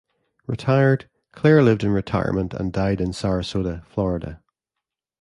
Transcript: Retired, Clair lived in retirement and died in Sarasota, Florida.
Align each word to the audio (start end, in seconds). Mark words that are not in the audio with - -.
Retired, 0.47 1.07
Clair 1.31 1.61
lived 1.61 1.83
in 1.83 1.91
retirement 1.91 2.55
and 2.55 2.73
died 2.73 2.99
in 2.99 3.11
Sarasota, 3.11 3.85
Florida. 3.85 4.41